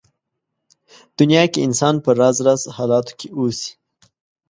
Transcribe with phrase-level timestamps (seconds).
[1.19, 3.71] دنيا کې انسان په راز راز حالاتو کې اوسي.